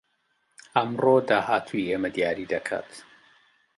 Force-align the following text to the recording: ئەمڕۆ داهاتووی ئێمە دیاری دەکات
ئەمڕۆ 0.75 1.15
داهاتووی 1.29 1.89
ئێمە 1.89 2.09
دیاری 2.15 2.49
دەکات 2.53 2.89